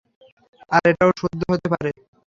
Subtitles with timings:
[0.71, 2.01] আর এটাও শুদ্ধ হতে পারে না।